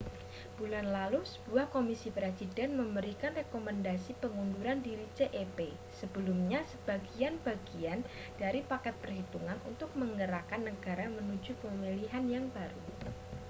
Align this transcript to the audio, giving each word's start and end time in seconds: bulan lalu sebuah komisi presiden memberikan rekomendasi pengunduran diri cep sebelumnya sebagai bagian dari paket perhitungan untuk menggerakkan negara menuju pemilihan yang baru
bulan 0.59 0.85
lalu 0.97 1.21
sebuah 1.33 1.65
komisi 1.75 2.09
presiden 2.17 2.69
memberikan 2.81 3.31
rekomendasi 3.41 4.11
pengunduran 4.23 4.79
diri 4.87 5.05
cep 5.17 5.59
sebelumnya 5.99 6.59
sebagai 6.73 7.31
bagian 7.47 7.99
dari 8.41 8.61
paket 8.69 8.95
perhitungan 9.03 9.57
untuk 9.69 9.89
menggerakkan 10.01 10.61
negara 10.69 11.05
menuju 11.17 11.51
pemilihan 11.63 12.25
yang 12.35 12.45
baru 12.55 12.81